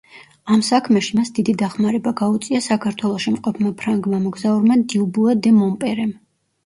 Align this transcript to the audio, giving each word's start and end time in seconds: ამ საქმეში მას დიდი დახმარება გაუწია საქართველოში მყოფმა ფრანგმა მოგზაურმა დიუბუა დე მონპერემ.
ამ 0.53 0.61
საქმეში 0.67 1.17
მას 1.17 1.29
დიდი 1.39 1.53
დახმარება 1.61 2.13
გაუწია 2.23 2.61
საქართველოში 2.69 3.35
მყოფმა 3.37 3.75
ფრანგმა 3.83 4.23
მოგზაურმა 4.25 4.79
დიუბუა 4.95 5.37
დე 5.47 5.53
მონპერემ. 5.63 6.17